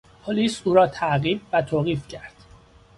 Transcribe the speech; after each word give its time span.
پلیس 0.25 0.61
او 0.65 0.73
را 0.73 0.87
تعقیب 0.87 1.41
و 1.53 1.61
توقیف 1.61 2.07
کرد. 2.07 2.35